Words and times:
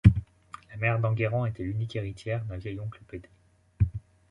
La 0.71 0.77
mère 0.77 0.99
d’Enguerrand 0.99 1.45
était 1.45 1.61
l’unique 1.63 1.95
héritière 1.95 2.43
d’un 2.45 2.57
vieil 2.57 2.79
oncle 2.79 3.03
pédé. 3.07 3.29